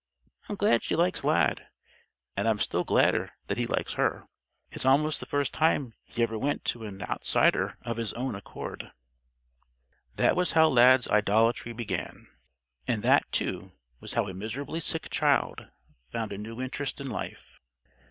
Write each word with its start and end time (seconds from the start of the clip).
I'm 0.49 0.55
glad 0.55 0.81
she 0.83 0.95
likes 0.95 1.23
Lad. 1.23 1.67
And 2.35 2.47
I'm 2.47 2.57
still 2.57 2.83
gladder 2.83 3.33
that 3.45 3.59
he 3.59 3.67
likes 3.67 3.93
her. 3.93 4.25
It's 4.71 4.83
almost 4.83 5.19
the 5.19 5.27
first 5.27 5.53
time 5.53 5.93
he 6.05 6.23
ever 6.23 6.39
went 6.39 6.65
to 6.73 6.85
an 6.85 7.03
outsider 7.03 7.77
of 7.83 7.97
his 7.97 8.11
own 8.13 8.33
accord." 8.33 8.93
That 10.15 10.35
was 10.35 10.53
how 10.53 10.69
Lad's 10.69 11.07
idolatry 11.07 11.73
began. 11.73 12.27
And 12.87 13.03
that, 13.03 13.31
too, 13.31 13.73
was 13.99 14.13
how 14.15 14.27
a 14.27 14.33
miserably 14.33 14.79
sick 14.79 15.07
child 15.11 15.67
found 16.09 16.33
a 16.33 16.37
new 16.39 16.59
interest 16.59 16.99
in 16.99 17.05
life. 17.07 17.59